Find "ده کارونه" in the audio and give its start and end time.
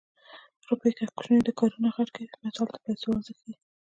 1.45-1.87